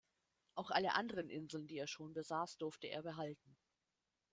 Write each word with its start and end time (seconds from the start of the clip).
Auch 0.55 0.71
alle 0.71 0.95
anderen 0.95 1.29
Inseln, 1.29 1.67
die 1.67 1.77
er 1.77 1.85
schon 1.85 2.15
besaß, 2.15 2.57
durfte 2.57 2.87
er 2.87 3.03
behalten. 3.03 3.55